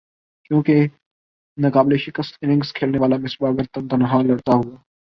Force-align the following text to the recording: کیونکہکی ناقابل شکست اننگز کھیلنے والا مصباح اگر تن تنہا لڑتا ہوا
کیونکہکی 0.45 0.87
ناقابل 1.57 1.97
شکست 1.97 2.37
اننگز 2.41 2.73
کھیلنے 2.73 2.99
والا 2.99 3.17
مصباح 3.17 3.49
اگر 3.49 3.65
تن 3.73 3.87
تنہا 3.87 4.21
لڑتا 4.21 4.53
ہوا 4.53 4.77